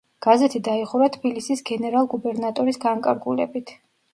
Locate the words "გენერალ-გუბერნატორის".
1.71-2.81